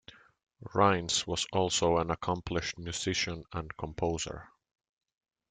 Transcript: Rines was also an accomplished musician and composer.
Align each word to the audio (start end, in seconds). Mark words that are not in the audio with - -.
Rines 0.73 1.27
was 1.27 1.45
also 1.53 1.97
an 1.97 2.09
accomplished 2.09 2.79
musician 2.79 3.43
and 3.53 3.69
composer. 3.77 4.49